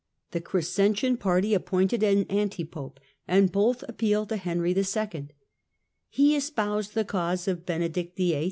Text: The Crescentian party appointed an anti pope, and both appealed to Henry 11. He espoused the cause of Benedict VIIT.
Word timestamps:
The 0.31 0.41
Crescentian 0.41 1.15
party 1.17 1.53
appointed 1.53 2.01
an 2.01 2.23
anti 2.23 2.65
pope, 2.65 2.99
and 3.27 3.51
both 3.51 3.83
appealed 3.87 4.29
to 4.29 4.37
Henry 4.37 4.73
11. 4.75 5.29
He 6.09 6.35
espoused 6.35 6.95
the 6.95 7.05
cause 7.05 7.47
of 7.47 7.67
Benedict 7.67 8.17
VIIT. 8.17 8.39